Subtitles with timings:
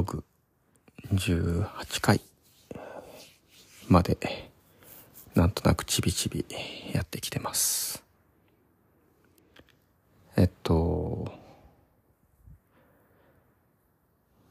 [0.00, 0.24] ログ
[1.12, 2.22] 18回
[3.88, 4.16] まで
[5.34, 6.46] なんとなくちびちび
[6.94, 8.02] やってきてます。
[10.38, 11.30] えっと、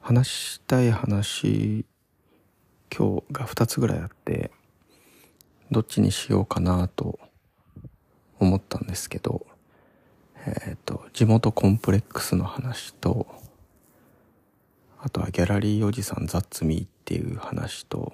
[0.02, 1.84] 話したい話
[2.96, 4.52] 今日が2つぐらいあって
[5.72, 7.18] どっちにしようかなと
[8.40, 9.48] 思ったんですけど
[10.46, 13.49] えっ、と地元コンプレックスの話と
[15.02, 18.14] あとはギャラリーおじさんザッツミーっていう話と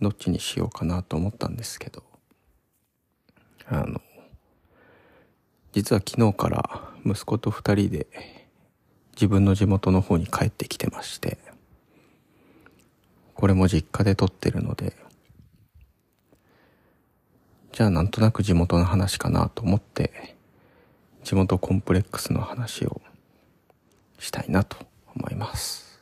[0.00, 2.02] どっちにしようかなと思ったんですけど。
[3.66, 4.00] あの
[5.72, 8.06] 実は昨日から息子と二人で
[9.14, 11.38] 自分の地元の方に帰ってきてまして
[13.34, 14.96] これも実家で撮ってるので
[17.72, 20.36] じゃあなんとなく地元の話かなと思って
[21.24, 23.00] 地元コンプレックスの話を
[24.18, 24.76] したいなと
[25.16, 26.00] 思います。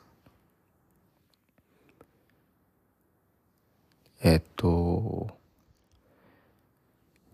[4.23, 5.29] えっと、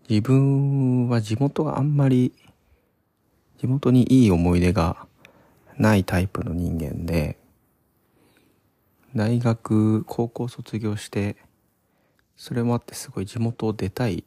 [0.09, 2.33] 自分は地元があんまり、
[3.59, 5.05] 地元にいい思い出が
[5.77, 7.37] ないタイプの人間で、
[9.15, 11.37] 大学、高校卒業して、
[12.35, 14.23] それもあってすごい地元を出たい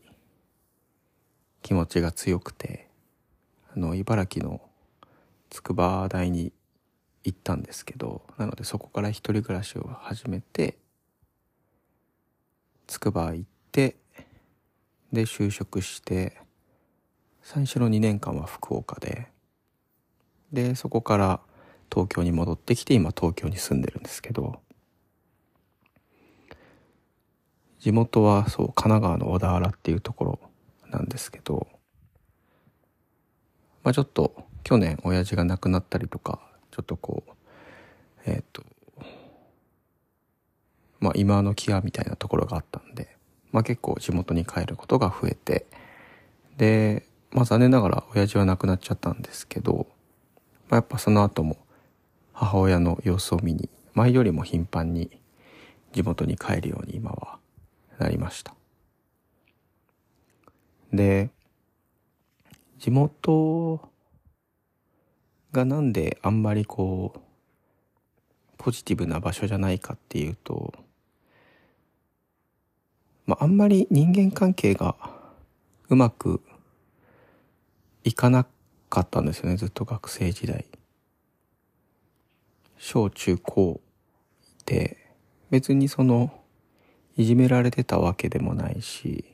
[1.62, 2.89] 気持ちが強くて、
[3.75, 4.61] あの、茨城の
[5.50, 6.53] 筑波大に
[7.25, 10.78] 行ったんですけど、なのでそこから一人暮らしを始めて、
[12.87, 13.97] 筑波行って、
[15.12, 16.41] で就職して、
[17.43, 19.28] 最初の2年間は福岡で、
[20.53, 21.41] で、そこから
[21.91, 24.61] 東京に戻ってきて、今東京に住んでるんですけど、
[27.81, 30.41] 地元はそう、神奈川の小田原っていうところ
[30.91, 31.67] なんですけど、
[33.83, 37.33] まあちょっと去年親父が亡くなったりとか、ちょっとこう、
[38.25, 38.65] えっ、と、
[41.00, 43.15] まあ今の際みたいなところがあったんで、
[43.53, 45.66] まあ結構地元に帰ることが増えて、
[46.56, 49.87] で、まあ残念ながら親父は亡くなっちゃったんですけど、
[50.71, 51.59] まあやっぱその後も
[52.33, 55.10] 母親の様子を見に、前よりも頻繁に
[55.93, 57.39] 地元に帰るように今は
[57.99, 58.54] なりました。
[60.91, 61.28] で、
[62.78, 63.91] 地元
[65.53, 67.21] がなんであんまりこう、
[68.59, 70.73] ポジティブな場所じゃないかっていうと、
[73.27, 74.97] まあ、あんまり人間関係が
[75.89, 76.43] うまく
[78.05, 78.47] いかな
[78.89, 80.67] かったんですよね、ずっと学生時代。
[82.79, 83.81] 小中高
[84.67, 84.97] で、
[85.51, 86.33] 別にその、
[87.17, 89.25] いじめられてたわけでもないし、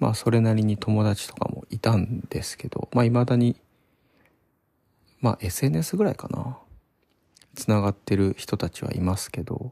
[0.00, 3.56] まあそれなりに友達とかもいたんですけど、まあ未だに、
[5.24, 6.58] まあ SNS ぐらいかな。
[7.54, 9.70] つながってる人たちはいますけど、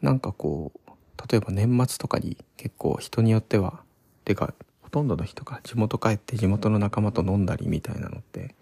[0.00, 0.90] なんかこう、
[1.30, 3.82] 例えば年末とかに結構人によっては、
[4.24, 8.54] てかほとんどの人が地元帰って地元の仲間と飲んだりみたいなのって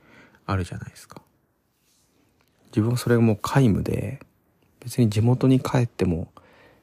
[0.45, 1.23] あるじゃないですか。
[2.73, 4.19] 自分はそれがもう皆無で、
[4.81, 6.33] 別に地元に帰っても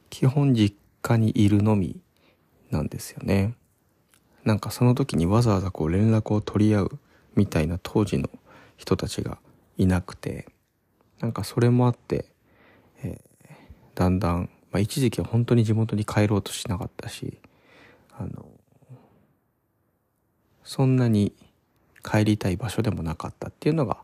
[0.09, 2.00] 基本実家にいるのみ
[2.72, 3.53] なんですよね。
[4.46, 7.00] なんかその時にわざわざこう連絡を取り合う
[7.40, 8.30] みたいな当時の
[8.76, 9.40] 人たちが
[9.78, 10.46] いなくて、
[11.22, 12.26] なんかそれもあって、
[13.02, 13.30] えー
[13.96, 17.38] だんだん、まあ一時期は本当に地元に帰ろうとしなかったし、
[18.18, 18.46] あの、
[20.64, 21.34] そんなに
[22.02, 23.98] 帰りたい場所でもなかったっていうのが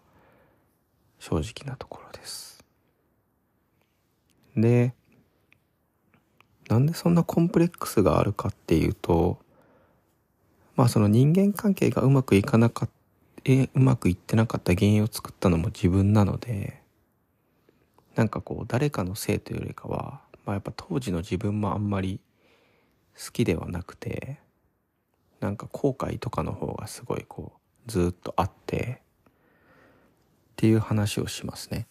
[1.19, 2.61] 正直なところです。
[4.57, 4.93] で、
[6.67, 9.39] なんでそんなコンプレックスがあるかっていうと、
[10.75, 12.94] まあその人間関係がうまくいかなかった、
[13.47, 16.81] えうまくいってなかった原因を作ったのも自分なので、
[18.15, 22.19] なんかこう誰かのせいというよりかは、まあやっぱ当時の自分もあんまり
[23.15, 24.39] 好きではなくて、
[25.41, 27.53] なんか後悔とかの方がすごいこ
[27.87, 31.85] うずっとあって、っていう話をしますね。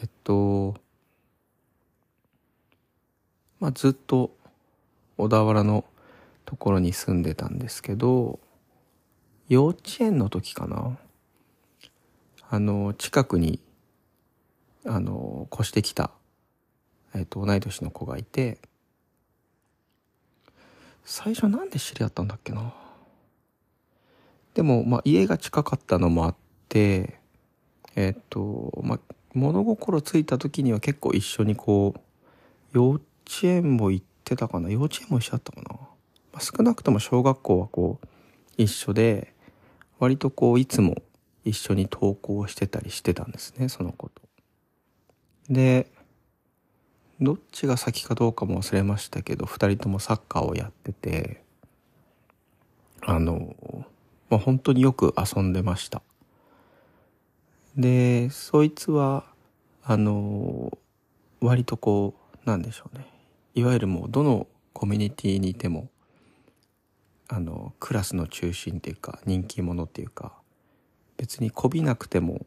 [0.00, 0.74] えっと、
[3.60, 4.34] まあずっと
[5.16, 5.84] 小田原の
[6.52, 8.38] ところに住んでたんですけど、
[9.48, 10.98] 幼稚園の時かな。
[12.50, 13.58] あの、近くに、
[14.84, 16.10] あの、越してきた、
[17.14, 18.58] えっと、同い年の子がいて、
[21.06, 22.74] 最初なんで知り合ったんだっけな。
[24.52, 26.36] でも、まあ、家が近かったのもあっ
[26.68, 27.18] て、
[27.96, 29.00] えっと、まあ、
[29.32, 32.00] 物心ついた時には結構一緒にこう、
[32.74, 33.04] 幼稚
[33.44, 35.81] 園も行ってたかな幼稚園も一緒だったかな、
[36.32, 38.08] まあ、少なくとも小学校はこう、
[38.56, 39.32] 一緒で、
[39.98, 40.96] 割とこう、いつも
[41.44, 44.22] 一緒に登校してたりしてたんですねその子と。
[45.48, 45.90] で
[47.20, 51.42] どっちが先かどうかも忘れましたけど2人ともサッカーをやってて
[53.00, 53.54] あの、
[54.30, 56.02] まあ、本当によく遊んでました
[57.76, 59.24] でそいつは
[59.84, 60.76] あの
[61.40, 62.14] 割とこ
[62.44, 63.06] うなんでしょうね
[63.54, 65.88] いわゆるもうどのコミュニティにいても
[67.32, 70.34] あのクラスの中心っていうか人気者っていうか
[71.16, 72.44] 別にこびなくても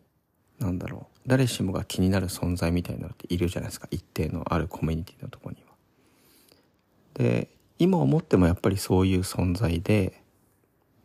[0.59, 5.73] なんだろう誰しもが気になる存在みたいなのっているじゃないですか一定のあるコミュニティのとこには。
[7.15, 7.49] で
[7.79, 10.21] 今思ってもやっぱりそういう存在で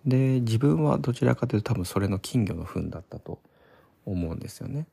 [0.05, 3.41] で自分はどちらかというと多分それの金魚の糞だったと
[4.05, 4.87] 思うんですよね。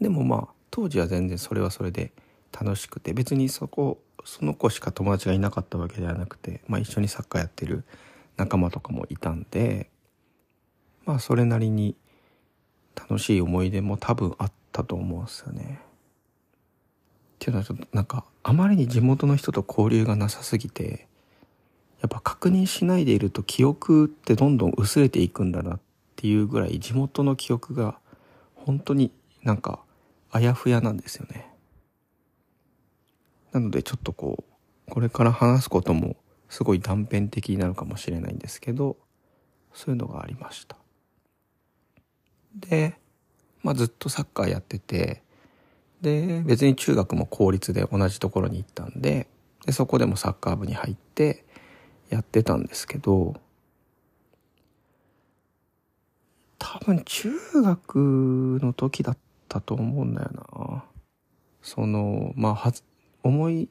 [0.00, 2.12] でもまあ当時は全然それはそれで
[2.50, 7.84] 楽しくて別にそこその子しか友達がいなかったわけではなくて、まあ、一緒にサッカーやってる
[8.36, 9.90] 仲間とかもいたんで
[11.04, 11.96] まあそれなりに
[12.94, 15.80] 楽しい思い出も多分あったと思うんですよね。
[15.82, 21.08] っていうのはちょっとなんかあまりに地元の人と交流がなさすぎて
[22.00, 25.80] やっぱ確認しないでいると記憶ってどんどん薄れていくんだなっ
[26.16, 27.98] ていうぐらい地元の記憶が
[28.54, 29.10] 本当に
[29.42, 29.80] なんか
[30.30, 31.51] あやふやなんですよね。
[33.52, 34.44] なのでちょっとこ
[34.88, 36.16] うこれから話すことも
[36.48, 38.96] すごい断片的になるかもしれないんですけど
[39.72, 40.76] そういうのがありました。
[42.54, 42.98] で、
[43.62, 45.22] まあ、ずっとサッカーやってて
[46.02, 49.28] で別に中学も公立で同じところに行ったんで
[49.64, 51.44] でそこでもサッカー部に入って
[52.10, 53.34] やってたんですけど
[56.58, 60.84] 多分中学の時だったと思うんだよな
[61.62, 62.82] そのまあはず
[63.22, 63.68] 思い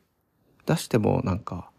[0.66, 1.70] 出してもなんか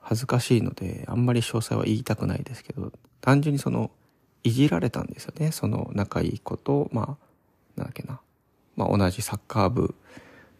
[0.00, 3.90] 恥ずかしいのであんまり詳細は言いたくないですけど単純にその
[4.42, 5.52] いじられたんですよね。
[5.52, 7.06] その仲いい子とまあ
[7.76, 8.20] なんだっけな、
[8.76, 9.94] まあ、同じサッカー部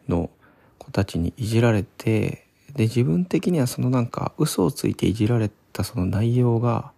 [0.08, 0.30] の
[0.78, 6.92] 子たちにいじられてで自分的にはそのなんか嘘をついていじられたその内容が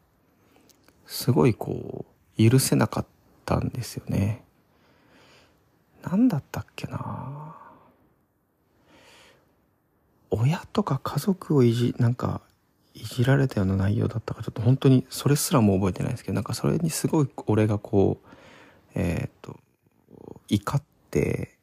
[1.07, 2.05] すごいこ
[2.39, 3.07] う許せなかっ
[3.45, 4.43] たんですよね。
[6.03, 7.62] 何だったっけな。
[10.35, 12.41] 親とか家族をいじなんか
[12.95, 18.29] いじられたような内容だったかちょっと本当にそれすらも覚えてないですけどなんかそれにすごい俺がこう
[18.95, 19.61] えっ、と
[20.49, 21.57] 怒って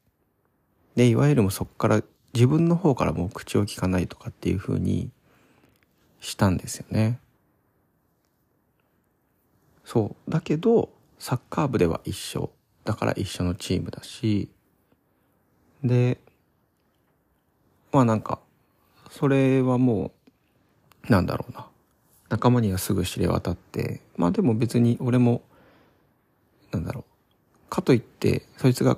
[0.95, 5.09] でいわゆるもそこから自分の方からもう口を聞かないとかっていう風に
[6.19, 7.19] したんですよね。
[9.83, 10.31] そう。
[10.31, 12.51] だけどサッカー部では一緒。
[12.85, 14.49] だから一緒のチームだし。
[15.83, 16.19] で
[17.91, 18.39] まあなんか
[19.09, 20.11] それはも
[21.07, 21.67] うなんだろうな。
[22.29, 25.41] 仲間にはすぐ知れ渡ってまあでも別に俺も
[26.71, 27.69] なんだろう。
[27.69, 28.97] かといってそいつが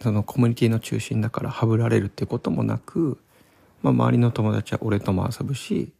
[0.00, 3.18] そのコミュニティの中心だからはぶられるってこともなく、
[3.82, 5.92] まあ、周りの友達は俺とも遊ぶし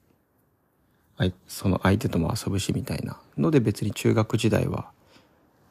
[1.46, 4.90] その相手とも遊ぶしみたいなので別に中学時代は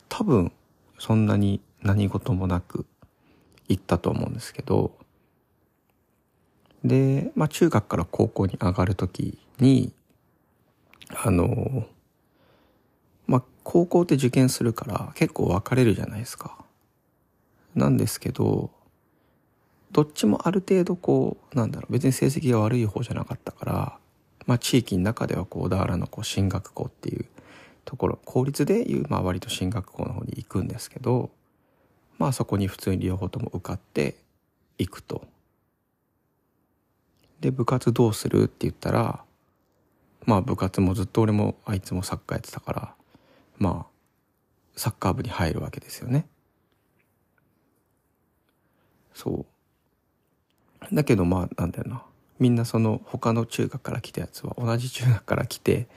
[0.08, 0.54] 多分
[0.98, 2.86] そんなに何事もなく
[3.68, 4.94] 行ったと思うんですけど
[6.84, 9.94] で、まあ、中学から高校に上がる時に
[11.10, 11.86] あの
[13.28, 16.58] まあ高校って受験するから結構分かれるじゃないですか。
[17.76, 18.70] なんですけど
[19.92, 23.98] どっちもある程度こうなんだろう別に成績が悪い方じゃなかったから
[24.46, 27.26] まあ地域の中ではこう小田原のこう進学校っていう
[27.86, 31.30] ところ公立でいうまあ割と進学校の方に行くんですけど
[32.18, 34.16] まあそこに普通に両方とも受かって
[34.78, 35.26] いくと。
[37.42, 39.24] で部活どうするって言ったら
[40.26, 42.94] まあ部活もずっと俺もあいつもサッカーやってたから
[43.58, 43.92] まあ
[44.76, 46.28] サッカー部に入るわけですよね。
[49.14, 49.46] そ
[50.92, 52.04] うだけどまあなんだよな
[52.40, 55.88] みんなその他の中学から来たやつは同じ中学から来て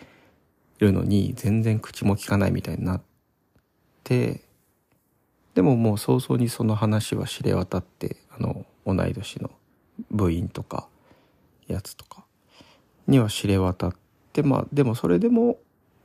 [0.78, 3.02] いるのに全然口も聞かないみたいになっ
[4.02, 4.42] て
[5.54, 9.50] でももう早々にその話は知れ渡ってあの同い年の
[10.10, 10.88] 部員とか
[11.68, 12.24] やつとか
[13.06, 13.94] には知れ渡っ
[14.32, 15.58] てまあでもそれでも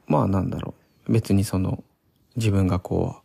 [0.08, 0.80] まあなんだろう。
[1.10, 1.84] 別にその
[2.36, 3.18] 自分がこ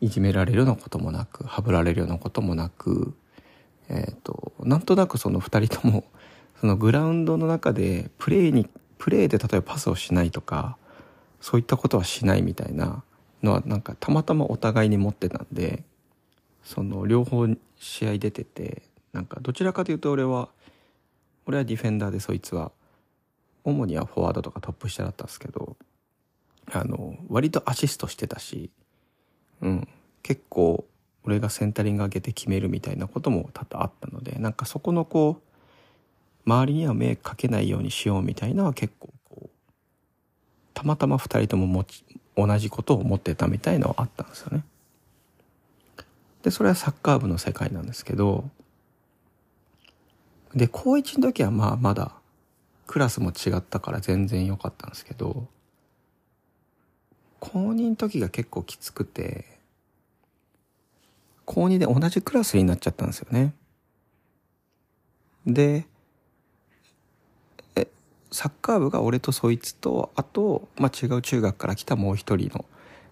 [0.00, 3.14] ういじめられるようなこともなくはぶられるようなこともなく
[3.88, 6.04] えっ、ー、となんとなくその2人とも
[6.60, 10.78] そのグラウンドの中でプレーにプレーで例えばパスをしないとか
[11.40, 13.02] そういったことはしないみたいな
[13.42, 15.84] のはなんかたまたまお互いに持ってたんで
[16.64, 17.46] その両方
[17.78, 20.48] 試合出ててなんかどちらかというと俺は
[21.46, 22.72] 俺はディフェンダーでそいつは
[23.64, 25.76] 主にはフォワードとかトップ下だったんですけど
[26.72, 28.70] あの、割とアシストしてたし、
[29.60, 29.88] うん、
[30.22, 30.84] 結構
[31.24, 39.50] 俺がセンタリング上げて決めるみたいなことも多々あったので、なんかそこのこう、周りには目かけないようにしようみたいなのは結構こう、
[40.74, 42.04] たまたま二人とも持ち、
[42.36, 44.64] 同じことを思ってたみたいのはあったんですよね。
[46.42, 48.48] で、それはサッカー部の世界なんですけど、
[50.54, 52.12] で、高1の時はまあまだ
[52.86, 55.48] クラスも違ったから全然良かったんですけど、
[57.40, 59.44] 高2の時が結構きつくて、
[61.44, 63.54] 高2で同じクラスになっちゃったんですよね。
[65.46, 65.86] で、
[67.76, 67.88] え、
[68.32, 72.64] サッカー部が俺とそいつと、あと、まあ、違う中学から来たもう一人の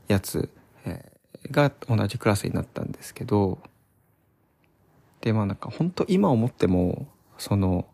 [0.08, 0.50] やつ、
[0.84, 3.60] えー、が同じクラスになったんですけど、
[5.20, 7.06] で、まあなんか本当今思っても、
[7.38, 7.86] その、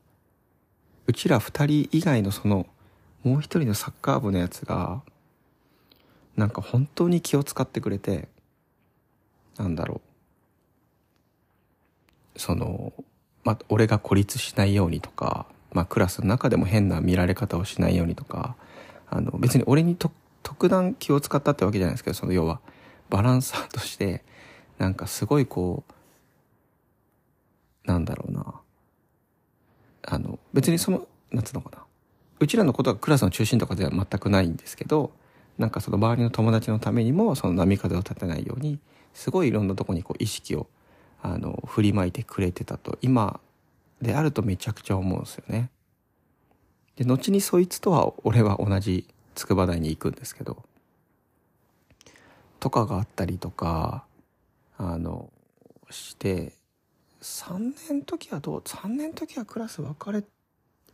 [1.06, 2.66] うちら二人以外のその、
[3.22, 5.02] もう一人のサッカー部のやつが、
[6.36, 8.28] なんか本当に気を使ってくれて、
[9.58, 10.00] なんだろ
[12.34, 12.38] う。
[12.38, 12.92] その、
[13.44, 18.56] まあ、俺が孤立しないようにとか、まあ、クラスの中でも変な見られ方をしないようにとか、
[19.08, 20.10] あの、別に俺にと
[20.42, 22.60] 特段気を使ったってわけじゃないですけど、その要は、
[23.08, 24.24] バランサーとして、
[24.78, 25.84] なんかすごいこ
[27.84, 28.59] う、なんだろうな。
[30.10, 31.84] あの、別にその、なんつうのかな。
[32.40, 35.12] うちらのことがクラスの中心とかでは全くないんですけど、
[35.60, 38.78] なんかその周りの友達のためにもその波風を立てないように
[39.12, 40.66] すごいいろんなとこにこう意識を
[41.22, 43.40] あの振りまいてくれてたと今
[44.00, 45.70] であるとめちゃくちゃ思うんですよね。
[46.96, 50.64] で後にそいつとは俺は同じ筑波大に行くんですけど
[52.58, 54.04] とかがあったりとか
[54.78, 55.30] あの
[55.90, 56.54] して
[57.20, 57.58] 3
[57.88, 60.24] 年時はどう3年時はクラス分かれ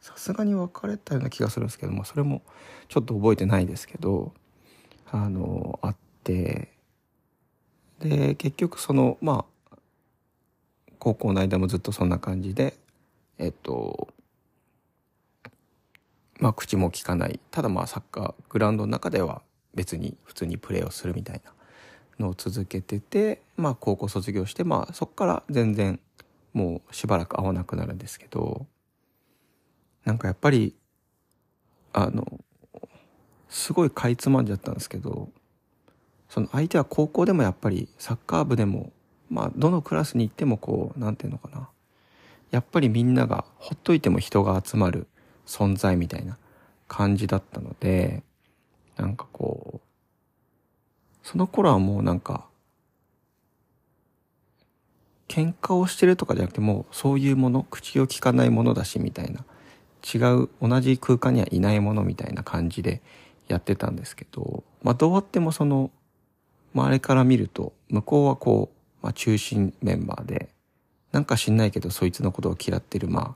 [0.01, 2.43] さすがに別れたような気がするんですけどもそれも
[2.89, 4.33] ちょっと覚えてないですけど
[5.11, 6.73] あの、あって、
[8.01, 9.77] で、結局その、まあ、
[10.99, 12.75] 高校の間もずっとそんな感じで、
[13.39, 14.09] えっと、
[16.41, 17.41] まあ、口も利かない。
[17.51, 19.43] ただまあ、サッカー、グラウンドの中では
[19.75, 21.53] 別に普通にプレーをするみたいな
[22.19, 26.01] のを続けてて、まあ、高校卒業して、まあ、そっから全然、
[26.57, 28.67] もうしばらく会わなくなるんですけど、
[30.07, 30.75] なんかやっぱり、
[31.93, 32.41] あの、
[33.51, 35.29] すごいかいつまんじゃったんですけど、
[36.31, 38.91] その相手は高校でもやっぱりサッカー部でも、
[39.29, 41.69] まあどのクラスに行ってもこう、なんていうのかな。
[42.51, 45.09] やっぱりみんながほっといても人が集まる
[45.47, 46.39] 存在みたいな
[46.89, 48.23] 感じだったので、
[48.97, 49.87] なんかこう、
[51.23, 52.47] その頃はもうなんか、
[55.29, 59.45] 喧嘩をしてるとかじゃなくてもうそういうもの、口を聞かないものだしみたいな、
[60.15, 63.03] 違う同じ空間にはいないものみたいな感じで
[63.49, 65.91] やってたんですけど、まあどうあってもその、
[66.75, 70.51] 周りから見ると、向こうはこう、まあ中心メンバーで、
[71.13, 73.35] なんか知んないけどそいつのことを嫌ってる、まあ、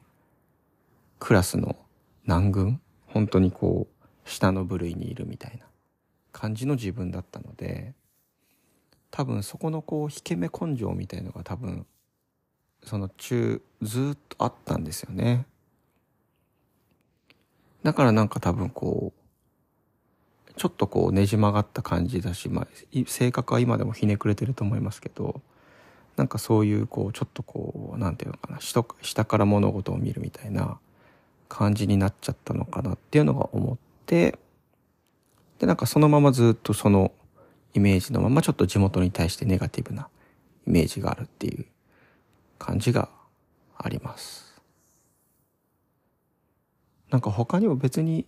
[1.19, 1.77] クラスの
[2.25, 5.67] 南軍本当にこう、下の部類にいるみたいな
[6.33, 7.95] 感じの自分だったので、
[9.11, 11.87] 多分そこのこう、引け目根性みたいのが多分、
[12.85, 15.47] その中、ずっとあったんですよね。
[17.83, 22.69] だからなんか多分こう、ちょっとこうねじ曲がった感じだし、まあ、
[23.07, 25.41] 性格は今でもひねくれてると思いますけど、
[26.17, 30.79] なんかそういうこう、ちょっとこう、なんていうのかな、下から物事を見るみたいな
[31.49, 33.77] 感じになっちゃったのかなっていうのが思っ
[34.07, 34.39] て、
[35.59, 37.13] で、なんかそのままずっとその
[37.75, 40.09] イメージのままちょっと地元に対してネガティブな
[40.67, 41.67] イメージがあるっていう
[42.59, 43.09] 感じが
[43.77, 44.61] あります。
[47.11, 48.27] なんか他にも別に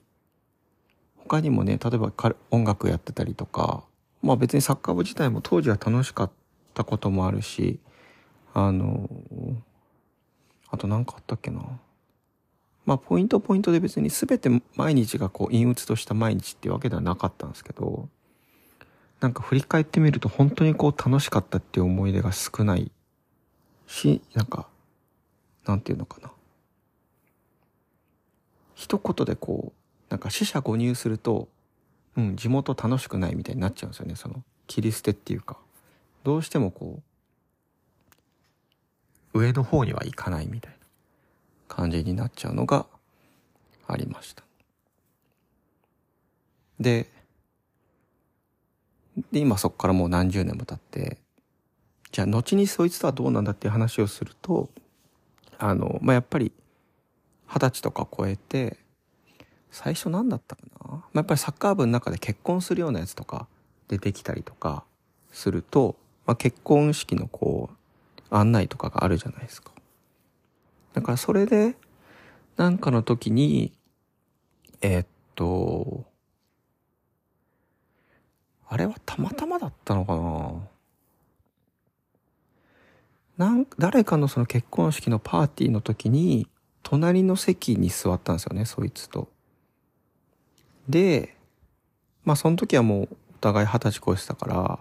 [1.32, 2.12] 他にもね、例えば
[2.50, 3.84] 音楽やってたりとか、
[4.22, 6.30] まあ別にサッカー部自体も当時は楽しかっ
[6.74, 7.80] たこともあるし、
[8.54, 9.08] あの、
[10.68, 11.62] あと何かあったっけな。
[12.84, 18.08] まあポイントポイントで別に全て毎日がこう陰鬱とした毎日っていうわけではなかったんですけど、
[19.22, 22.90] なんか振り返ってみると本当にこう楽しかったっていう思い出が少ない
[23.86, 24.66] し、なんか、
[25.64, 26.32] なんていうのかな。
[28.74, 31.48] 一言でこう、なんか死者誤入すると、
[32.16, 34.16] うん、地元楽しくないみたいになっちゃうんですよね。
[34.16, 35.56] その、切り捨てっていうか。
[36.24, 37.00] どうしてもこ
[39.32, 40.78] う、上の方には行かないみたいな
[41.68, 42.86] 感じになっちゃうのが
[43.86, 44.42] ありました。
[46.80, 47.21] で、
[49.30, 51.18] で、今そこからもう何十年も経って、
[52.10, 54.70] じゃあ後にそいつとはどうなんだっていう話をすると、
[55.58, 56.52] あの、まあ、やっぱり
[57.46, 58.78] 二十歳とか超えて、
[59.70, 63.46] 最初何だったかな、まあ、やっぱりサッカー部の中で結婚するようなやつとか
[63.88, 64.84] 出てきたりとか
[65.32, 67.70] すると、まあ、結婚式のこ
[68.30, 69.72] う案内とかがあるじゃないですか。
[70.92, 71.76] だからそれで
[72.56, 73.72] なんかの時に
[74.82, 76.04] えー、っと
[78.72, 80.16] あれはたまたまだったのか
[83.36, 83.46] な？
[83.46, 86.46] なん誰かのその結婚式のパーティーの時に
[86.82, 89.28] 隣の席に座ったんですよねそいつと。
[90.88, 91.36] で、
[92.24, 94.78] まあその時はもうお互い二十歳超えてたから、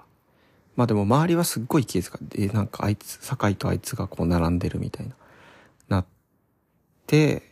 [0.77, 5.15] まあでも周りはすっごい気遣って、なんかあいつ、酒井とあいつがこう並んでるみたいな、
[5.89, 6.05] なっ
[7.07, 7.43] て、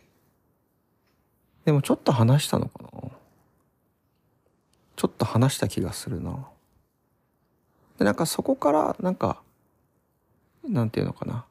[1.66, 3.10] でもちょっと話したのかな？
[5.00, 6.46] ちょっと話した気がするな。
[7.98, 9.40] で、なんかそこから、なんか、
[10.68, 11.46] なんていうのかな。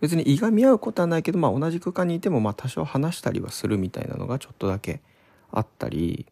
[0.00, 5.00] 別にいがみ合うことはないけど、まあ同じ空間にいても、まあ多少話したりはするみたいなのがちょっとだけ
[5.50, 6.26] あったり、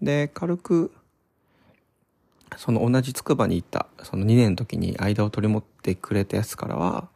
[0.00, 0.92] で、軽く、
[2.56, 7.08] その同じ筑波に行った、その2年の時に間を取り持ってくれたやつからは、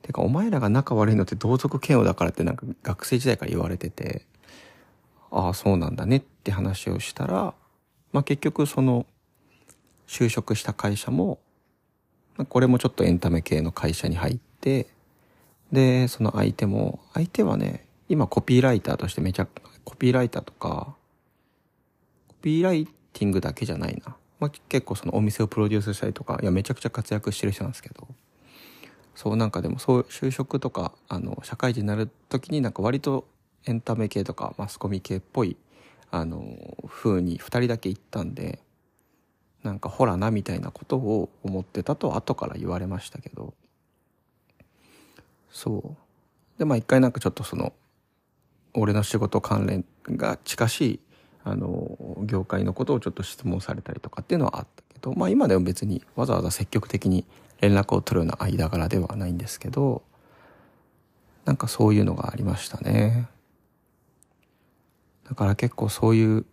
[0.00, 4.24] てかお前らが仲悪いのって同族嫌悪だからってなんか学生時代から言われてて、
[5.34, 7.54] ああ、そうなんだねって話をしたら、
[8.12, 9.04] まあ結局その、
[10.06, 11.40] 就職した会社も、
[12.48, 14.86] これもちょっとエンタメ系の会社に入って、
[15.72, 19.48] で、その相手も、相手はね、今コピーライターとしてめちゃ、
[19.82, 20.94] コピーライターとか、
[22.28, 24.14] コピーライティングだけじゃないな。
[24.38, 28.06] まあ、結構そのお店をプロデュースしたりとか、いや、めちゃくちゃ活躍してる人なんですけど、
[29.16, 33.26] そうなんかでもそう、就職とか、あの、社会人になる時になんか割と
[33.66, 35.56] エンタメ系とかマスコミ系っぽい、
[36.10, 38.60] あの、風に二人だけ行ったんで、
[39.62, 43.54] なんかほらなみたいなことを思ってたと後から言われましたけど。
[45.50, 46.04] そう。
[46.58, 47.72] でまあ一回なんかちょっとその
[48.74, 51.00] 俺の仕事関連が近しい
[51.44, 57.24] あの業界のことをちょっと質問されたりとかっていうのはあったけどまあ今でも別にわざわざ積極的に
[57.60, 60.02] 連絡を取るような間柄ではないんですけど
[61.44, 63.28] なんかそういうのがありましたね。
[65.28, 66.46] だから結構そういう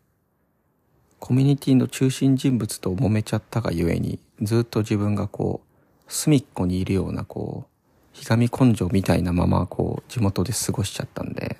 [1.22, 7.72] コミュニティの中心人物と揉めちゃったがゆえに、ずっと自分がこう、隅っこにいるようなこう、
[8.12, 11.58] ひがみ根性みたいなままこう、地元で過ごしちゃったんで、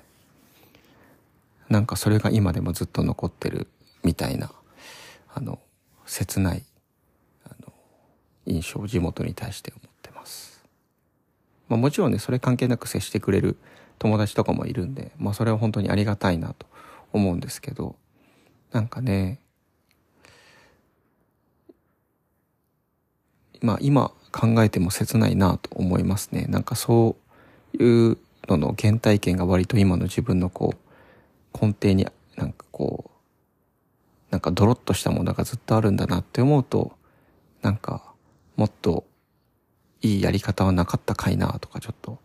[1.68, 3.68] なんかそれが今でもずっと残ってる
[4.02, 4.50] みたいな、
[5.32, 5.60] あの、
[6.06, 6.64] 切ない、
[7.44, 7.72] あの、
[8.46, 10.64] 印象を地元に対して思ってます。
[11.68, 13.56] まあもちろんね、それ関係なく接してくれる
[14.00, 16.66] 友達とかもいるんで、まあそれは本当にありがたいなと
[17.12, 17.96] 思うんですけど、
[18.72, 19.38] なんかね、
[23.60, 26.46] まあ今考えても切ないなと思いますね。
[26.48, 27.16] なんかそ
[27.76, 33.12] ういうのの原体験が割と今の自分のこう根底になんかこう
[34.30, 36.92] なんかドロッとしたものがずっとあるんだなって思うと
[37.60, 38.12] なんか
[38.56, 39.04] もっと
[40.00, 42.18] いいやり方はなかったかいなとかちょっと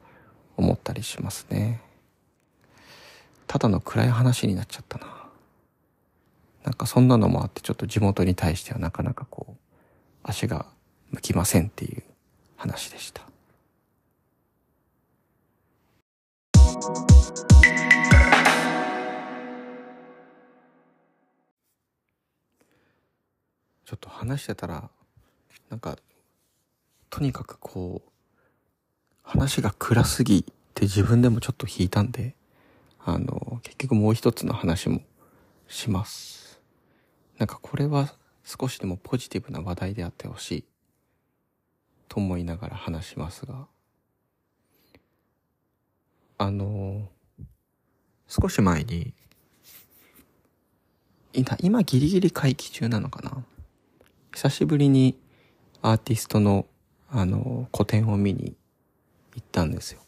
[0.56, 1.82] 思ったりしますね。
[3.48, 5.18] ただの暗い話になっちゃったな。
[6.64, 9.56] なんかそんなのもあってちょっと地元に対してはなかなかこう
[10.22, 10.66] 足が
[11.12, 12.04] 向きませんっていう
[12.58, 13.22] 話でした。
[23.86, 24.90] ちょっと話してたら
[25.70, 25.98] なんか
[27.10, 28.10] とにかくこう
[29.24, 32.36] 話が暗すぎて自分でもちょっと引いたんで
[33.10, 35.00] あの結局もう一つの話も
[35.70, 36.60] します。
[37.38, 40.66] なんかこれは少しでもポジティブな話題であってほしい
[42.10, 43.68] と思いながら話しますが、
[46.38, 47.08] あの、
[48.28, 49.14] 少し前に、
[51.62, 53.46] 今ギリギリ会期中なのかな？
[54.34, 55.18] 久しぶりに
[55.82, 56.66] アーティストの、
[57.10, 58.58] あの、個展を見に
[59.34, 60.02] 行ったんですよ。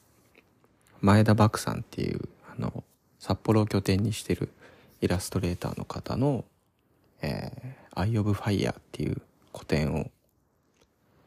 [1.00, 2.84] 前田漠さんっていう、あの、
[3.20, 4.50] 札幌を拠点にしてる
[5.02, 6.46] イラストレーターの方の、
[7.22, 10.10] えー、 Eye of Fire っていう個展を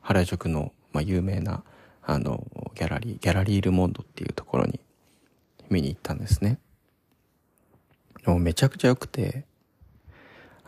[0.01, 1.63] 原宿の、まあ、有名な、
[2.03, 4.81] あの、ギャラリー、ギャラリールモンドっていうところに
[5.71, 6.59] 見に行ったんですね。
[8.27, 9.45] もめちゃくちゃ良くて、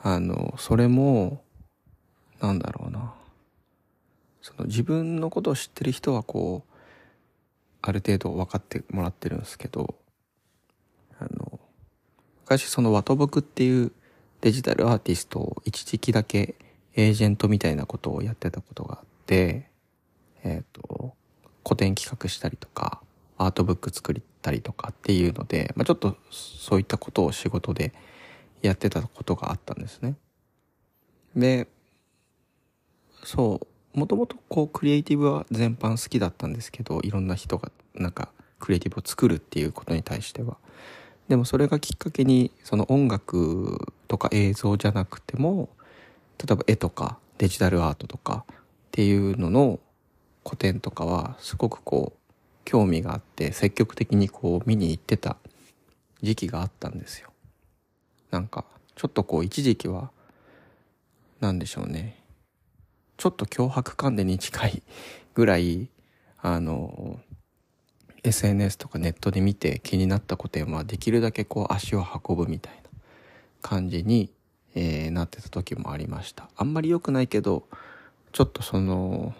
[0.02, 1.42] あの、それも、
[2.40, 3.14] なんだろうな。
[4.42, 6.74] その自分のことを知ってる人はこう、
[7.80, 9.94] ある程度分かってもらってるんですけど、
[12.44, 13.92] 昔そのワトボクっていう
[14.42, 16.56] デジタルアーティストを一時期だけ
[16.94, 19.70] エージェントみたいなことをやってたことがあって、
[20.44, 21.14] えっ、ー、と、
[21.62, 23.00] 個展企画したりとか、
[23.38, 27.94] アートブック作ったりとかっていうので、まあ、ちょっとそういったことを仕事で
[28.60, 30.14] やってたことがあったんですね。
[31.34, 31.66] で、
[33.24, 33.60] そ
[33.94, 38.28] う、もともとこうクリエイティブは全般好きだったんですけど、いろんな人がなんか
[38.58, 40.58] クリエイティブを作るっていうことに対しては。
[41.28, 45.68] でもそれがきっかけに、その音楽とか映像じゃなくても、
[46.38, 48.56] 例えば絵とかデジタルアートとかっ
[48.90, 49.80] ていうのの
[50.44, 52.34] 古典とかはすごくこう
[52.64, 55.36] 興味があって積極的にこう見に行ってた
[56.22, 57.30] 時期があったんですよ。
[58.30, 60.10] なんかちょっとこう一時期は
[61.40, 62.16] 何でしょうね
[63.16, 64.82] ちょっと脅迫観念に近い
[65.34, 65.88] ぐらい
[66.40, 67.20] あの
[68.24, 72.90] SNS とかネットで見て気になった古典はできるだけこう足を運ぶみたいな
[73.62, 74.30] 感じに、
[74.74, 76.48] えー、なってた時もありました。
[76.56, 77.64] あんまり良くないけど
[78.32, 79.34] ちょっとその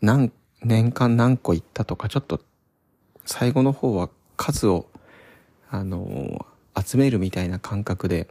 [0.00, 2.40] 何年間何個行ったとかちょっと
[3.26, 4.86] 最後の方は数を
[5.70, 6.46] あの
[6.80, 8.28] 集めるみたいな感覚で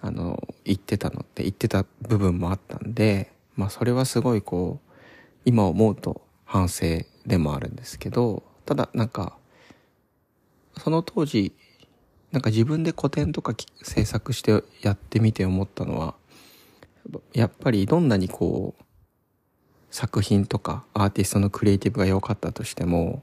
[0.00, 4.92] あの言ってたのって言ってた部分もあったんでまあそれはすごいこう
[5.44, 9.36] 今思うと反省でもあるんですけどただなんか
[10.76, 11.52] その当時
[12.32, 16.14] なんか自分で古典とか制作してやってみて思ったのは
[17.32, 18.84] やっぱりどんなにこう
[19.90, 23.22] 作品とかアーティストのクリエイティブが良かったとしても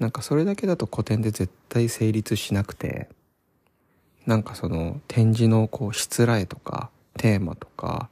[0.00, 3.08] なんかそれだけだと古典で絶対成立しなくて
[4.26, 8.08] なんかその展示のこうしつらえとかテーマとか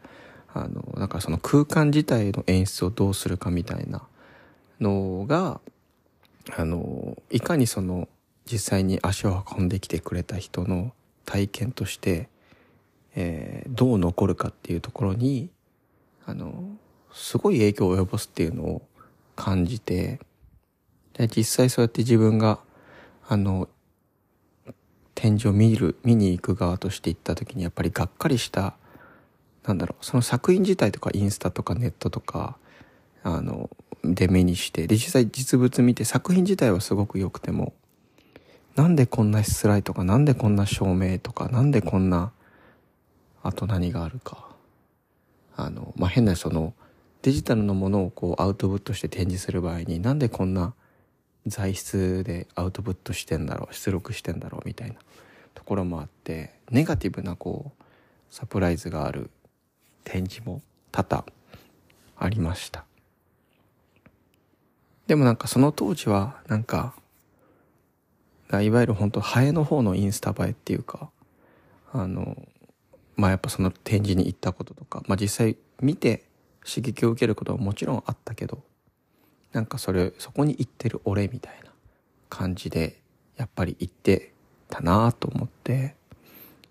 [0.55, 4.03] あのなんかその空間自体の演出をどうするかみたいな
[4.83, 5.61] のが
[6.57, 8.09] あのいかにその
[8.45, 10.93] 実際に足を運んできてくれた人の
[11.25, 12.29] 体験として、
[13.15, 15.51] えー、どう残るかっていうところに
[16.27, 16.53] あの
[17.13, 18.83] すごい影響を及ぼすっていうのを
[19.37, 20.21] 感じて
[21.15, 22.59] で実際そうやって自分が
[23.29, 23.69] あの
[25.15, 28.75] 展示を見る、見に行く側として行った時にやっぱりがっかりした、
[29.65, 32.57] なんだろう、その作品自体とかインスタとかネットとか、
[33.23, 33.71] あの、
[34.05, 37.73] で目にして、で実際実物見て作品自体はすごく良くても、
[38.75, 42.33] なんでこんなしつらいとか、なんでこんな照明とか、なんでこんな、
[43.43, 44.49] あと何があるか。
[45.57, 46.75] あの、まあ、変なその、
[47.23, 50.75] デジタルのものをこうアウトプットして展示する場合になんでこんな
[51.47, 54.97] 材質でアウトプットしてんだろう出力してんだろうみたいな
[55.55, 57.83] ところもあってネガティブなこう
[58.31, 59.31] サプライズがある
[60.05, 61.25] 展示も多々
[62.19, 62.85] ありました
[65.13, 66.95] でもなんかその当時はなんか
[68.63, 71.11] いわゆる本当ハエの方のインスタ映えっていうか
[71.93, 72.49] あの
[73.15, 76.25] まあやっぱその展示に行ったこととかまあ実際見て
[76.65, 78.63] 刺激を受けることはもちろんあったけど
[79.53, 81.71] なんかそれそこに行ってる俺みたいな
[82.31, 82.99] 感じで
[83.37, 84.33] やっぱり行って
[84.71, 85.95] たなと思って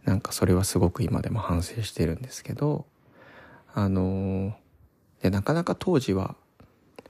[0.04, 2.88] なんかそれはすごく今でも反省してるんですけど
[3.76, 4.56] あの
[5.22, 6.34] でなかなか当時は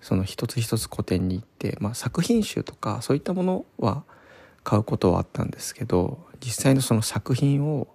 [0.01, 4.03] その一つ一つ個展に行って、まあ、作品集とかそういったものは
[4.63, 7.87] 買うことはあったんですけど実際のその作品を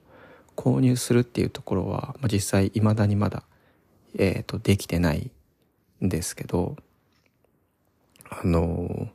[0.56, 3.42] 購入するっていうところは、まあ、実際未だにまだ、
[4.18, 5.30] えーとできてない
[6.04, 6.76] んですけど
[8.28, 9.08] あの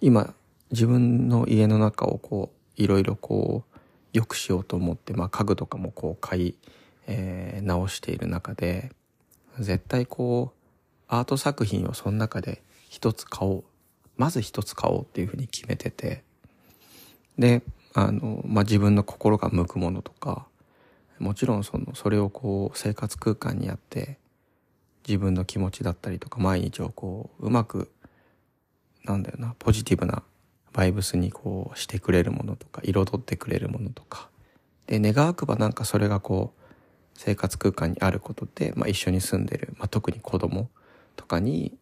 [0.00, 0.34] 今
[0.70, 3.78] 自分の家の中をこういろいろこう
[4.12, 6.58] 良くしようと思って、まあ、家具とかもこう買い、
[7.06, 8.92] えー、直している中で
[9.58, 10.63] 絶対こう
[11.08, 13.64] アート作品をその中で一つ買おう
[14.16, 16.22] まず一つ買おうっていうふうに決めてて
[17.38, 17.62] で
[17.94, 20.46] あの、まあ、自分の心が向くものとか
[21.18, 24.18] もちろんそのそれをこう生活空間にあって
[25.06, 27.90] 自分の気持ちだったりとか毎日をこううまく
[29.04, 30.22] なんだよな、ポジティブな
[30.72, 34.28] バイブスにこうしてくれるものとか、彩ってくれるものとか。
[34.86, 36.60] で、願わくばなんかそれがこう、
[37.16, 40.70] 生活空間にあることで、まあ一緒に住んでる、まあ特に子供
[41.16, 41.76] とかに、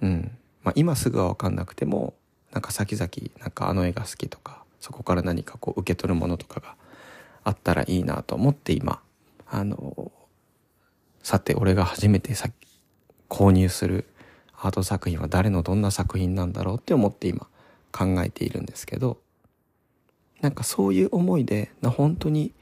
[0.00, 2.14] うん、まあ今すぐはわかんなくても、
[2.52, 3.08] なんか先々、
[3.40, 6.76] なんかあの絵が好きとか、そこから何かこう受け取るものとかが
[7.44, 9.00] あったらいいなと思って今、
[9.50, 10.12] あの、
[11.22, 12.48] さて俺が初めてさ
[13.28, 14.06] 購入する
[14.54, 17.46] アート作品は誰のどんな作品なんだろうって思って今
[17.92, 19.18] 考えているんですけど、
[20.40, 22.52] なんかそういう思いで、本当に、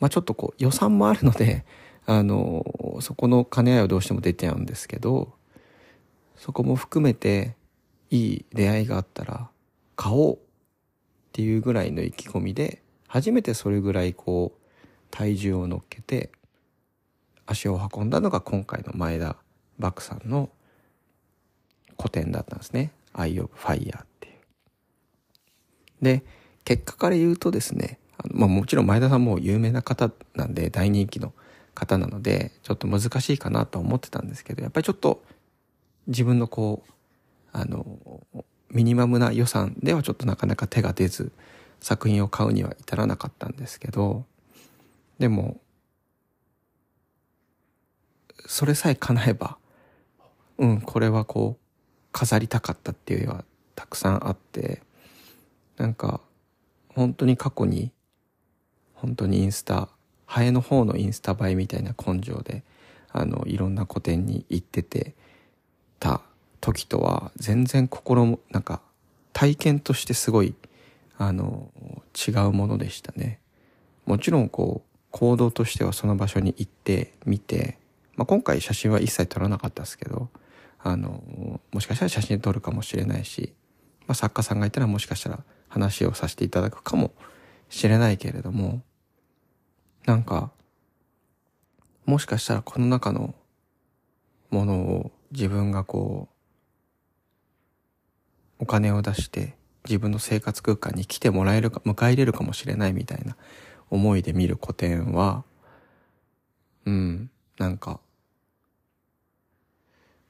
[0.00, 1.64] まあちょっとこう予算もあるので、
[2.06, 2.64] あの、
[3.00, 5.34] そこの兼ね合いはどうしても出ちゃうんですけど、
[6.38, 7.54] そこも含めて
[8.10, 9.50] いい出会いがあったら
[9.96, 10.38] 買おうっ
[11.32, 14.66] ていうぐらいの意気込みで、初めてそれぐらいこう
[15.10, 16.30] 体重を乗っけて
[17.46, 19.36] 足を運んだのが今回の前田
[19.78, 20.50] 漠さんの
[21.96, 22.92] 古典だったんですね。
[23.12, 24.34] アイ・オブ・ファイヤーっていう。
[26.02, 26.22] で、
[26.64, 31.32] 結果から言うとですね、あまあもちろん前田さんも有名な方なんで大人気の
[31.74, 35.24] 方なので、ちょっと難しいかなと思ってたんですけど、やっぱりちょっと
[36.08, 36.92] 自分のこう、
[37.52, 37.86] あの、
[38.70, 41.32] ミニマムな予算ではちょっとなかなか手が出ず、
[41.80, 44.24] 作品を買うには至らなかったんですけど、
[45.18, 45.60] でも、
[48.46, 49.58] それさえ叶えば、
[50.58, 51.64] うん、これはこう、
[52.12, 53.44] 飾りたかったっていうのは
[53.74, 54.82] たくさんあって、
[55.76, 56.20] なんか、
[56.88, 57.92] 本当に過去に、
[58.94, 59.88] 本当にインスタ、
[60.26, 62.64] ハエの方のインスタ映えみたいな根性で、
[63.12, 65.14] あの、いろんな個展に行ってて
[65.98, 66.22] た
[66.60, 68.80] 時とは、全然心も、なんか、
[69.32, 70.54] 体験としてすごい、
[71.16, 71.70] あの、
[72.14, 73.40] 違うものでしたね。
[74.06, 77.78] もちろんこう、行動としてはその場所に行って見て、
[78.16, 80.28] まあ、今回写真は一切撮らなかったですけど、
[80.80, 83.54] あの、もしかしたら写真撮るかもしれないし、
[84.06, 87.12] まあ、作家さんがいたらもしかしたら話をさせていただくかも
[87.68, 88.82] しれないけれども、
[90.06, 90.50] なんか、
[92.06, 93.34] もしかしたらこの中の
[94.50, 96.34] ものを自分がこう、
[98.60, 103.36] お金を出して自分の生活空間に来てもらえるか、迎え入れるかもしれないみたいな
[103.90, 105.44] 思いで見る古典は、
[106.84, 108.00] うん、なんか、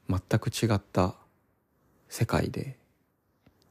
[0.07, 1.15] 全く違った
[2.07, 2.77] 世界で、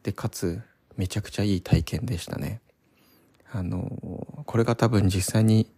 [0.03, 0.61] で、かつ、
[0.97, 2.61] めちゃくちゃいい体験でしたね。
[3.53, 3.89] あの、
[4.45, 5.71] これが多分実際に、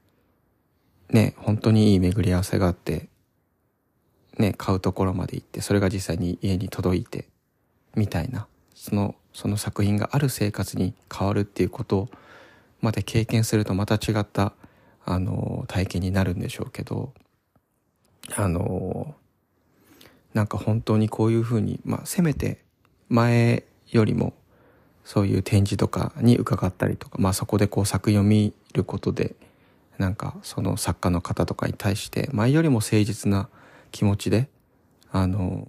[1.11, 3.10] ね、本当にいい巡り合わせがあって、
[4.41, 7.29] ね、買うところまで行って、それが実際に家に届いて、
[7.95, 12.09] みたいな、その、その作品がある生活に変わるっていうこと
[12.81, 14.55] まで経験するとまた違った、
[15.05, 17.13] あの、体験になるんでしょうけど、
[18.37, 19.15] あの、
[20.35, 22.65] なんか本当にこういうふうに、まあ、せめて
[23.09, 24.33] 前よりも
[25.05, 29.35] そういう展示とかに伺ったりとか、まあそこでこう作品を見ることで、
[29.99, 33.49] なんかその作家の方とかに対して前よりも誠実な
[33.91, 34.49] 気持ちで、
[35.11, 35.69] あの、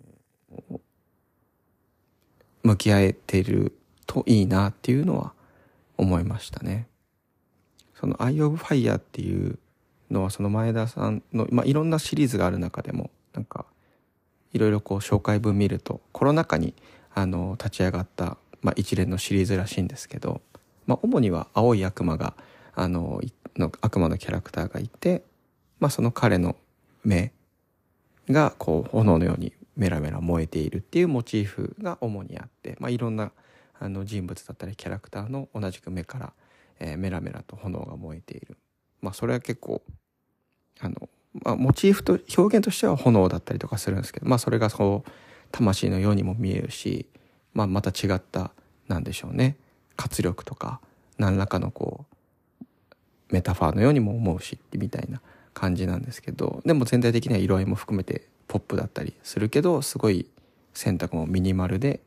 [2.64, 5.34] 向き合えているといいなっていうのは
[5.98, 6.88] 思いましたね。
[7.96, 9.60] その Eye of Fire っていう
[10.10, 13.66] のはその前田さんの、まあ、いろんなシリーズがある中でも、なんか、
[14.54, 16.76] いろいろこう紹介文見ると、コロナ禍に
[17.14, 20.42] あの立ち上がった、まあ、一連のシリーズらしいんですけど、
[20.86, 22.36] まあ、主には青い悪魔が、
[22.76, 23.22] あの、
[23.58, 25.24] の悪魔のキャラクターがいて、
[25.80, 26.56] まあ、その彼の
[27.04, 27.32] 目
[28.30, 33.32] がこう炎のようにメラメラ燃えているっていうモチーフが主にあって、まあ、いろんな
[33.80, 36.34] あの人物だったりキャラクターの同じく目から、
[36.80, 38.58] えー、メラメラと炎が燃えている。
[39.02, 39.82] まあ、それは結構、
[40.80, 41.10] あの、
[41.44, 45.12] まあ、モチーフと表現としては炎だったりとかするんですけど、まあ、それがそう
[45.52, 47.08] 魂のようにも見えるし、
[47.54, 48.52] まあ、また違った
[48.88, 49.58] なんでしょうね
[49.96, 50.82] 活力とか
[51.18, 52.06] 何らかのこ
[52.62, 52.66] う
[53.32, 55.22] メタファーのようにも思うしみたいな
[55.54, 60.28] 感じなんですけどでも全体的には色合いも含めてポップだったりするけどすごい
[60.74, 62.02] 選択もミニマルで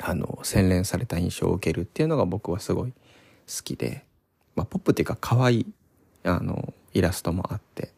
[0.00, 2.94] あの洗練された印象を受けるっていうのが僕はすごい好
[3.64, 4.04] きで、
[4.54, 5.66] まあ、ポップっていうか可愛い
[6.24, 7.90] あのイラストもあって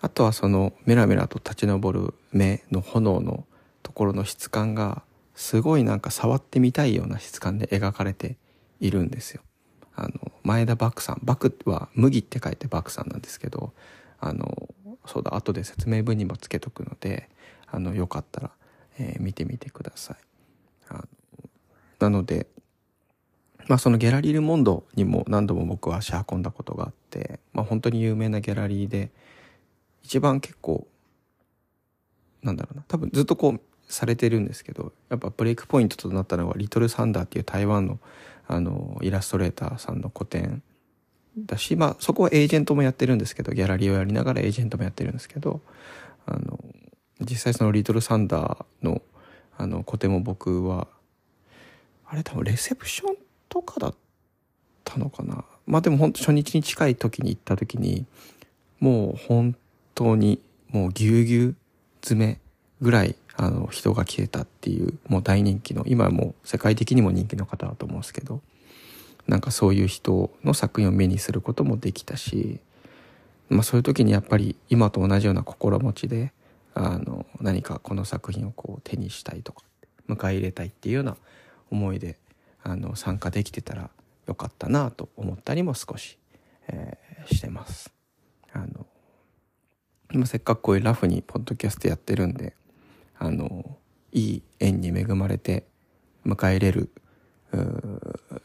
[0.00, 3.44] あとはそのメラメラと立ち上る目の炎の
[3.82, 5.02] ところの質感が
[5.34, 8.36] すごいなんか触ってみたいような質感で描かれて
[8.80, 9.42] いるんですよ。
[9.94, 11.20] あの、前田漠さん。
[11.22, 13.72] 漠は麦って書いて漠さんなんですけど、
[14.20, 14.68] あの、
[15.06, 17.28] そうだ、後で説明文にもつけとくので、
[17.66, 18.50] あの、よかったら、
[18.98, 20.16] えー、見てみてください。
[20.88, 21.04] あの
[21.98, 22.46] なので、
[23.68, 29.10] まあそのギャラリー・ル・モンドにも何度も僕は足運んだことがあって、まあ本当に有名なギャラリーで、
[30.02, 30.86] 一番結構、
[32.42, 33.60] なんだろうな、多分ずっとこう
[33.92, 38.00] されてるんですけど、やっぱブレイクポイントとなったのはリトル・サンダーっていう台湾の
[38.48, 40.62] あのイラストレーターさんの個展
[41.38, 45.60] だし、まあそこはエージェントもやってるんですけど、ギャラリーをやりながらエージェントもやってるんですけど、
[46.26, 46.58] あの、
[47.20, 49.02] 実際そのリトル・サンダーの
[49.56, 50.88] あの個展も僕は、
[52.06, 53.16] あれ多分レセプション
[53.48, 53.94] とかだっ
[54.84, 55.44] たのかな。
[55.66, 58.06] まあでも本当初日に近い時に行った時に、
[58.80, 59.56] もう本
[59.94, 61.56] 当にもうぎゅうぎゅう
[62.00, 62.40] 詰め
[62.80, 68.40] ぐらいあの人が来てたっていうもう大人気の今もう世界的にも人気の方だと思うんですけど
[69.26, 72.60] なんかそういう人の作品を目にすることもできたし、
[73.48, 76.32] まあ、そういう時にやっぱり今と同じような心持ちで
[76.74, 79.62] あの何かこの作品をこう手にしたいとか
[80.08, 81.16] 迎え入れたいっていうような
[81.70, 82.18] 思いで
[82.62, 83.90] あの参加できてたら
[84.26, 86.18] よかったなと思ったりも少し、
[86.68, 87.92] えー、してます。
[88.52, 88.86] あの
[90.14, 92.54] まあ、せっかくこういうラフにポッドキャストやってるんで、
[93.22, 93.78] あの、
[94.10, 95.64] いい縁に恵まれて
[96.26, 96.90] 迎え入れる、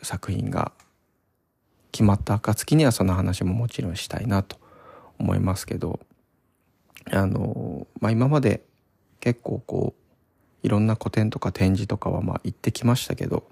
[0.02, 0.74] 作品が
[1.92, 4.58] 決まった暁にはその話ももちろんしたいなと
[5.18, 6.02] 思いますけど
[7.10, 8.64] あの、まあ、今まで
[9.22, 13.48] 結構こういろんな個展とか展示とかはまあ行ってきましたけど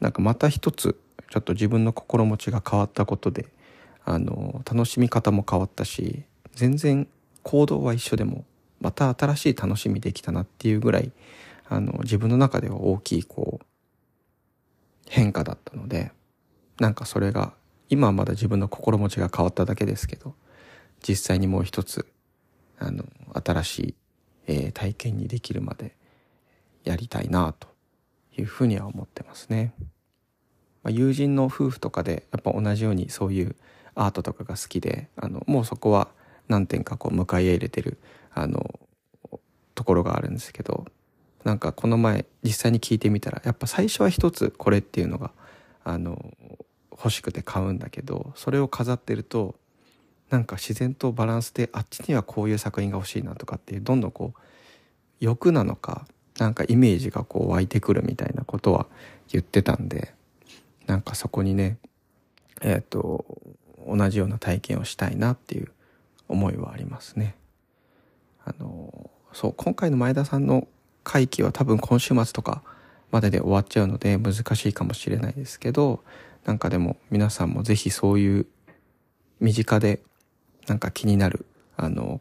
[0.00, 3.46] なんかまた一つちょっと自分の心持ちが変わったことで
[4.04, 7.08] あの楽しみ方も変わったし全然
[7.42, 8.44] 行動は一緒でも
[8.80, 11.12] また新しい楽しみできたなっていうぐらい
[11.68, 13.66] あの自分の中では大きいこう
[15.08, 16.12] 変化だったので
[16.80, 17.54] なんかそれが
[17.88, 20.34] 今はまだ自分の心持ちが変わっただけですけど
[21.06, 22.06] 実際にもう一つ
[22.78, 23.04] あの
[23.44, 23.94] 新しい、
[24.46, 25.94] えー、体験にできるまで
[26.84, 27.68] やりたいなと
[28.36, 29.72] いうふうには思ってますね。
[30.82, 33.56] まあ、友人の夫婦とかでやっぱ同じようにそういう
[33.94, 36.08] アートとかが好きであのもうそこは
[36.48, 37.98] 何点かこう迎え入れてる
[38.32, 38.78] あの
[39.74, 40.86] ところがあるんですけど
[41.44, 45.30] なんかこの前実際に聞いてみたらやっぱ最初は一つこれっていうのが
[45.84, 46.32] あの
[46.90, 49.56] 欲しくて買うんだけどそれを飾ってると
[50.30, 54.40] なんか自然とバランスであっちにはこういう作品が欲しいなとかっていうどんどんこう
[55.20, 56.06] 欲なのか
[56.38, 58.86] なんかイメージがこう湧いてくるみたいなことは
[59.28, 60.14] 言ってたんで
[60.86, 61.78] なんかそこにね
[62.62, 63.24] えっ、ー、と
[63.86, 65.70] 同じような体験をしたいなっていう
[66.28, 67.36] 思いはありますね。
[68.44, 70.68] あのそう今回の前田さんの
[71.02, 72.62] 会期は多分今週末とか
[73.10, 76.02] までで終わっちゃうので難しいかもしれないですけど
[76.44, 78.46] なんかでも皆さんもぜひそういう
[79.40, 80.00] 身近で
[80.66, 82.18] なんか気になるあの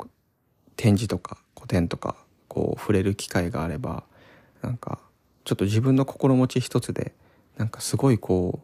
[0.75, 2.15] 展示とか古典とか
[2.47, 4.03] こう触れる機会があれば
[4.61, 4.99] なんか
[5.45, 7.13] ちょっと自分の心持ち一つで
[7.57, 8.61] なんかすごいこ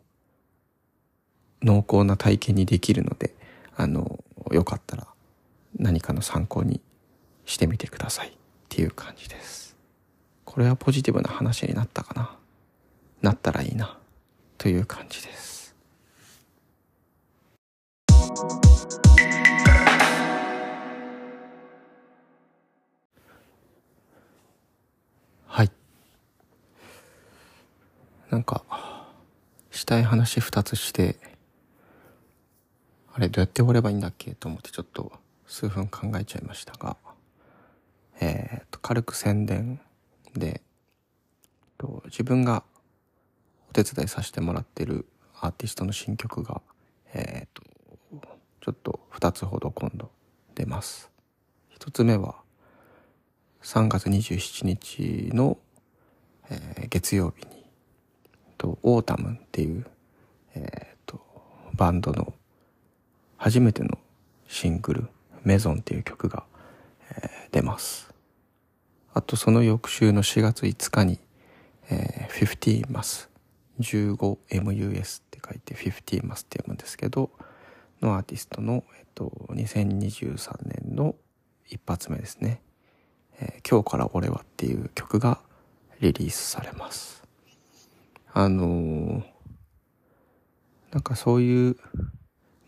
[1.62, 3.36] う濃厚な体験にできるので
[3.75, 5.08] あのよかったら
[5.80, 6.82] 何かの参考に
[7.46, 8.32] してみてくださいっ
[8.68, 9.78] ていう感じです。
[10.44, 12.36] これはポジティブな話になったかな。
[13.22, 13.98] なったらいいな
[14.58, 15.76] という感じです。
[25.48, 25.72] はい。
[28.30, 28.63] なんか
[29.72, 31.15] したい話2つして
[33.13, 35.12] あれどうやって終わればいいんだっけと思ってちょっと
[35.50, 36.96] 数分考えちゃいましたが、
[38.22, 39.82] えー、と軽く宣伝
[40.36, 40.62] で、
[41.80, 42.64] と自分が
[43.70, 45.08] お手伝いさせてもらってる
[45.40, 46.62] アーティストの新曲が、
[47.14, 47.64] えー、と
[48.62, 50.12] ちょっと2つほど今度
[50.54, 51.10] 出ます。
[51.80, 52.36] 1つ目は
[53.64, 55.58] 3月27日の、
[56.52, 57.66] えー、月曜日に
[58.58, 59.88] とオータムっていう、
[60.54, 61.20] えー、と
[61.74, 62.34] バンドの
[63.38, 63.98] 初めての
[64.48, 65.10] シングル
[65.43, 66.43] メゾンっていう曲が、
[67.12, 68.13] えー、出ます。
[69.13, 71.19] あとその翌週の4月5日に、
[71.89, 73.30] えー、50マス
[73.80, 77.32] 15MUS って書いて50マスって読むんですけど
[78.02, 81.15] のアーティストの、えっと、2023年の
[81.67, 82.62] 一発目ですね、
[83.39, 85.39] えー、今日から俺はっていう曲が
[85.99, 87.23] リリースされます。
[88.32, 89.23] あのー、
[90.91, 91.78] なんかそういう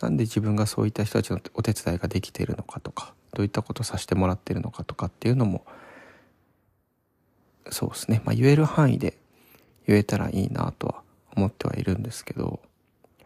[0.01, 5.65] なんで自分がそういった人たちのお手伝いができているのかとかどういったことさせてもらっているのかとかっていうのも
[7.69, 9.17] そうですね、まあ、言える範囲で
[9.87, 11.01] 言えたらいいなとは
[11.35, 12.59] 思ってはいるんですけど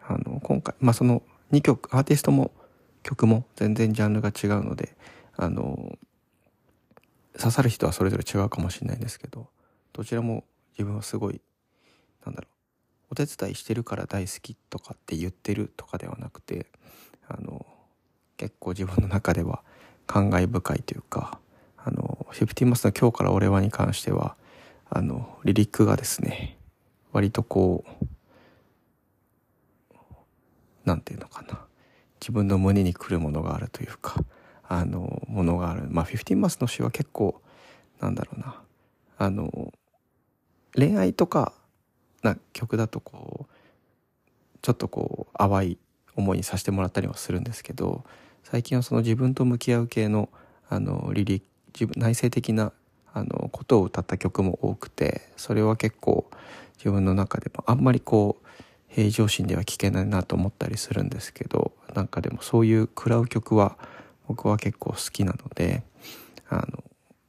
[0.06, 2.52] あの今回、まあ、その2曲アーティストも
[3.02, 4.96] 曲も全然ジャンルが違うので
[5.36, 5.98] あの
[7.38, 9.48] 刺さる人はそれぞれ違うかもしれないんですけど
[9.92, 11.40] どちらも自分はすごい
[12.24, 12.55] なんだろう
[13.10, 16.66] お手伝いしてるから大好きとかって言ってるとかではなくて
[17.28, 17.64] あの
[18.36, 19.62] 結構自分の中では
[20.06, 21.38] 感慨深いというか
[21.76, 24.36] あのフィフティマスの「今日から俺は」に関しては
[24.90, 26.58] あのリリックがですね
[27.12, 28.06] 割とこう
[30.84, 31.64] なんていうのかな
[32.20, 34.24] 自分の胸にくるものがあるというか
[34.68, 35.86] あのものがある。
[35.88, 37.40] まあフィフティマスの詩は結構
[38.00, 38.62] なんだろうな
[39.18, 39.72] あの
[40.74, 41.52] 恋愛とか
[42.22, 43.54] な曲だとこう
[44.62, 45.78] ちょっとこう淡い
[46.16, 48.04] 思いにさせてもらったりはするんですけど
[48.42, 50.28] 最近はその自分と向き合う系の
[50.68, 51.42] あのリリ
[51.74, 52.72] 自分内省的な
[53.12, 56.28] あのことを歌った曲も多くてそれは結構
[56.78, 58.46] 自分の中でもあんまりこう
[58.88, 63.76] 平常心では聴けないなと思ったりするんですけどなんかでもそういう食らう曲は
[64.26, 65.82] 僕は結構好きなので
[66.48, 66.82] あの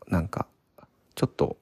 [0.08, 0.48] なんか
[1.16, 1.58] ちょっと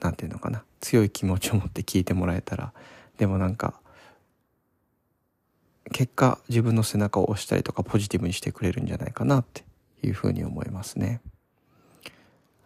[0.00, 2.72] 何て言うのかな強い気持ちを持って聞いてもらえたら
[3.18, 3.80] でもなんか
[5.92, 9.64] 結果自分の背中を押したりとかポジティブにしてくれるんじゃないかなって
[10.02, 11.20] いうふうに思いますね。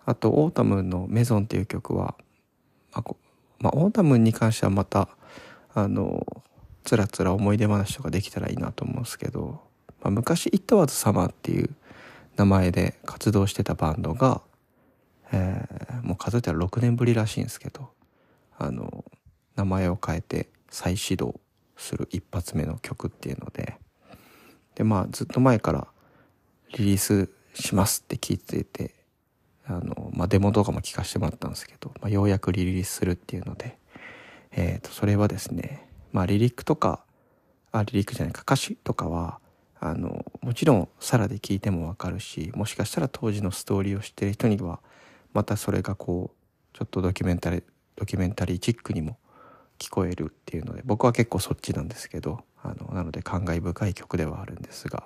[0.07, 2.15] あとオータムの「メゾン」っていう曲は、
[2.93, 3.15] まあ、
[3.59, 5.09] まあ、オータムに関してはまた
[5.75, 6.45] あの
[6.85, 9.63] つらつら思い出話とかできたらいいなと思うんですけど、
[10.03, 11.71] まあ、昔「イットワーズサマー」っていう
[12.37, 14.43] 名前で活動してたバンドが、
[15.35, 17.91] えー、もう数えたら6年ぶりらしいんですけど
[18.57, 19.05] あの
[19.57, 21.41] 名前を変えて再始動
[21.77, 23.77] する一発目の曲っていうので
[24.77, 25.89] でまあずっと前から
[26.79, 28.95] リリースしますって聞いてて
[29.67, 33.77] あの、まあ、デモ動画も聞かせてもらったんですけど、まあ、ようやくリリースするっていうので、
[34.53, 37.05] えー、とそれはですね、まあ、リリックとか
[37.73, 39.41] あリリックじゃないか歌詞とかは
[39.81, 44.81] あのもちろんサラで聞いてもわかるしもしかしたら当時のストーリーを知ってる人には
[45.35, 47.63] またそれがこうちょっとドキュメンタリー
[47.97, 49.19] ドキュメンタリーチックにも
[49.79, 55.05] 聞こえるっていうので僕は結構そっちなんですけどあのなので感慨深い曲ではあるんですが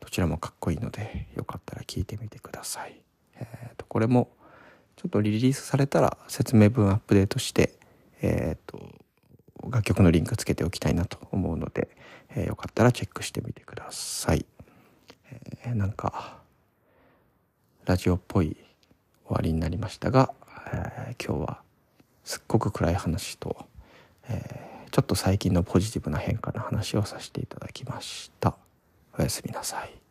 [0.00, 3.00] どちらもかっこいいのでよかったら聴いてみてください。
[3.36, 4.28] えーと、これも
[4.96, 7.74] ちょっとリリースされたら説明文アップデートして、
[8.20, 8.80] えーと、
[9.64, 11.88] 楽曲のリンクつけておきたいなと思うので、
[12.30, 14.46] えー、よかったらチェックしてみてください。
[15.64, 16.38] えー、なんか
[17.86, 18.56] ラジオっぽい
[19.26, 20.32] 終わりになりましたが、
[20.72, 21.60] えー、今日は
[22.24, 23.66] すっごく暗い話と、
[24.28, 28.56] えー、ちょっと最近のポジティブな変化の話をさせていただきました。
[29.18, 30.03] おやすみなさい。